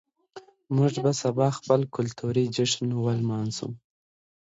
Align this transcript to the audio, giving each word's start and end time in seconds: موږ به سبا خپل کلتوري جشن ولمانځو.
موږ 0.75 0.93
به 1.03 1.11
سبا 1.21 1.47
خپل 1.57 1.81
کلتوري 1.95 2.45
جشن 2.55 2.89
ولمانځو. 2.95 3.69